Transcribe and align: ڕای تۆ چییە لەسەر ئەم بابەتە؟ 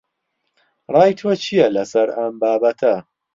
ڕای 0.93 1.11
تۆ 1.19 1.29
چییە 1.43 1.67
لەسەر 1.75 2.07
ئەم 2.17 2.33
بابەتە؟ 2.41 2.93